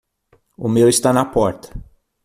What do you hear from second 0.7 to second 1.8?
está na porta.